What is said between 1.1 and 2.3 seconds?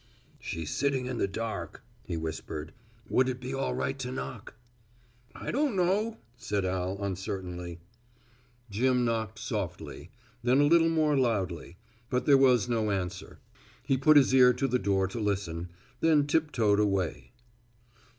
the dark," he